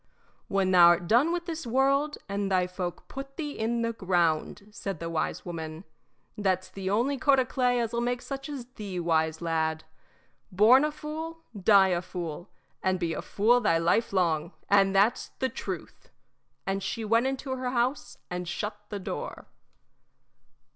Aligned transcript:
"When 0.47 0.71
thou 0.71 0.89
'rt 0.93 1.07
done 1.07 1.31
with 1.31 1.45
this 1.45 1.67
world, 1.67 2.17
and 2.27 2.51
thy 2.51 2.65
folk 2.65 3.07
put 3.07 3.37
thee 3.37 3.51
in 3.51 3.83
the 3.83 3.93
ground," 3.93 4.67
said 4.71 4.99
the 4.99 5.11
wise 5.11 5.45
woman. 5.45 5.83
"That's 6.35 6.69
the 6.71 6.89
only 6.89 7.19
coat 7.19 7.37
o' 7.39 7.45
clay 7.45 7.79
as 7.79 7.93
'll 7.93 8.01
make 8.01 8.23
such 8.23 8.49
as 8.49 8.65
thee 8.65 8.99
wise, 8.99 9.43
lad. 9.43 9.83
Born 10.51 10.83
a 10.83 10.91
fool, 10.91 11.43
die 11.55 11.89
a 11.89 12.01
fool, 12.01 12.49
and 12.81 12.99
be 12.99 13.13
a 13.13 13.21
fool 13.21 13.61
thy 13.61 13.77
life 13.77 14.11
long, 14.11 14.53
and 14.67 14.95
that's 14.95 15.27
the 15.37 15.49
truth!" 15.49 16.09
And 16.65 16.81
she 16.81 17.05
went 17.05 17.27
into 17.27 17.55
the 17.55 17.69
house 17.69 18.17
and 18.27 18.47
shut 18.47 18.79
the 18.89 18.97
door. 18.97 19.45